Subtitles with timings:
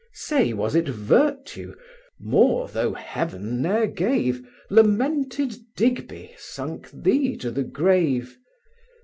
[0.13, 1.75] Say, was it virtue,
[2.19, 6.33] more though Heaven ne'er gave, Lamented Digby!
[6.39, 8.39] sunk thee to the grave?